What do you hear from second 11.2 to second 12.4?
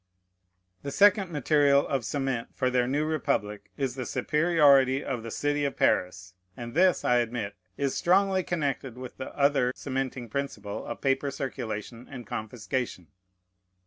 circulation and